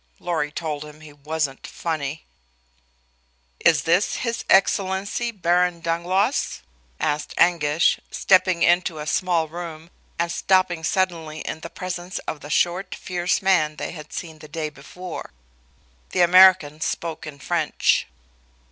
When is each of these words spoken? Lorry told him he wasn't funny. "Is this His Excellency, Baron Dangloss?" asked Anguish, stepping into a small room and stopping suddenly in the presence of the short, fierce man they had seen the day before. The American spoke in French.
Lorry 0.17 0.51
told 0.51 0.83
him 0.83 1.01
he 1.01 1.13
wasn't 1.13 1.67
funny. 1.67 2.25
"Is 3.59 3.83
this 3.83 4.15
His 4.15 4.43
Excellency, 4.49 5.29
Baron 5.29 5.79
Dangloss?" 5.79 6.63
asked 6.99 7.35
Anguish, 7.37 7.99
stepping 8.09 8.63
into 8.63 8.97
a 8.97 9.05
small 9.05 9.47
room 9.47 9.91
and 10.17 10.31
stopping 10.31 10.83
suddenly 10.83 11.41
in 11.41 11.59
the 11.59 11.69
presence 11.69 12.17
of 12.27 12.39
the 12.41 12.49
short, 12.49 12.95
fierce 12.95 13.43
man 13.43 13.75
they 13.75 13.91
had 13.91 14.11
seen 14.11 14.39
the 14.39 14.47
day 14.47 14.69
before. 14.69 15.29
The 16.09 16.21
American 16.21 16.81
spoke 16.81 17.27
in 17.27 17.37
French. 17.37 18.07